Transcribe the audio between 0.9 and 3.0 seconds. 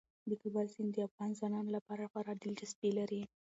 د افغان ځوانانو لپاره خورا دلچسپي